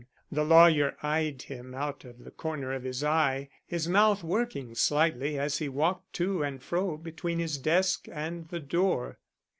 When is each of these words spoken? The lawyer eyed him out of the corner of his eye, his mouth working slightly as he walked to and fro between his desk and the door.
The 0.31 0.43
lawyer 0.43 0.97
eyed 1.03 1.43
him 1.43 1.75
out 1.75 2.05
of 2.05 2.23
the 2.23 2.31
corner 2.31 2.73
of 2.73 2.81
his 2.81 3.03
eye, 3.03 3.49
his 3.67 3.87
mouth 3.87 4.23
working 4.23 4.73
slightly 4.73 5.37
as 5.37 5.59
he 5.59 5.69
walked 5.69 6.13
to 6.13 6.41
and 6.41 6.59
fro 6.59 6.97
between 6.97 7.37
his 7.37 7.59
desk 7.59 8.07
and 8.11 8.47
the 8.47 8.59
door. 8.61 9.19